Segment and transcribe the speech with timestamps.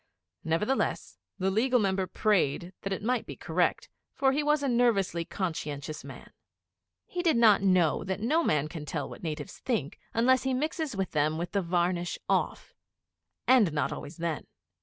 [0.43, 5.23] Nevertheless, the Legal Member prayed that it might be correct, for he was a nervously
[5.23, 6.31] conscientious man.
[7.05, 10.95] He did not know that no man can tell what natives think unless he mixes
[10.95, 12.73] with them with the varnish off.
[13.45, 14.47] And not always then.